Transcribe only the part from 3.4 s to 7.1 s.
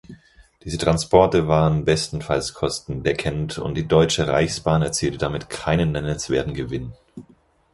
und die Deutsche Reichsbahn erzielte damit keinen nennenswerten Gewinn.